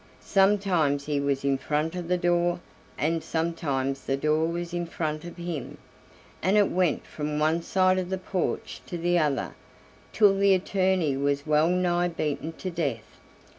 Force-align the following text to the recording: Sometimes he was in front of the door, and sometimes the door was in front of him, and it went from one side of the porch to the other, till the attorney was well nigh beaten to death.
Sometimes 0.23 1.05
he 1.05 1.19
was 1.19 1.45
in 1.45 1.59
front 1.59 1.93
of 1.93 2.07
the 2.07 2.17
door, 2.17 2.59
and 2.97 3.23
sometimes 3.23 4.03
the 4.05 4.17
door 4.17 4.47
was 4.47 4.73
in 4.73 4.87
front 4.87 5.25
of 5.25 5.37
him, 5.37 5.77
and 6.41 6.57
it 6.57 6.71
went 6.71 7.05
from 7.05 7.37
one 7.37 7.61
side 7.61 7.99
of 7.99 8.09
the 8.09 8.17
porch 8.17 8.81
to 8.87 8.97
the 8.97 9.19
other, 9.19 9.53
till 10.11 10.35
the 10.35 10.55
attorney 10.55 11.15
was 11.15 11.45
well 11.45 11.67
nigh 11.69 12.07
beaten 12.07 12.51
to 12.53 12.71
death. 12.71 13.19